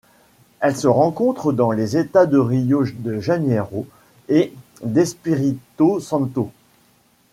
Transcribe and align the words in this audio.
Elle 0.61 0.75
se 0.75 0.87
rencontre 0.87 1.51
dans 1.53 1.69
les 1.71 1.95
États 1.95 2.25
de 2.25 2.39
Rio 2.39 2.85
de 2.91 3.19
Janeiro 3.19 3.85
et 4.29 4.51
d'Espírito 4.83 5.99
Santo. 5.99 6.49